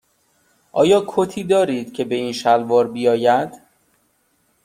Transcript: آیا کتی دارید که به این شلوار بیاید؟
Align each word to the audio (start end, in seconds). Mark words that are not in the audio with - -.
آیا 0.71 1.03
کتی 1.07 1.43
دارید 1.43 1.93
که 1.93 2.03
به 2.03 2.15
این 2.15 2.33
شلوار 2.33 2.87
بیاید؟ 2.87 3.61